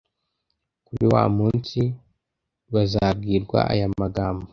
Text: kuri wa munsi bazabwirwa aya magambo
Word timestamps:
kuri 0.85 1.05
wa 1.13 1.23
munsi 1.37 1.81
bazabwirwa 2.73 3.59
aya 3.73 3.87
magambo 4.01 4.45